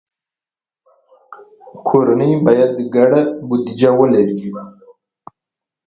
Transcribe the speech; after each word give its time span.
کورنۍ 1.87 2.31
باید 2.45 2.73
ګډه 2.95 3.21
بودیجه 3.47 3.91
ولري. 3.99 4.39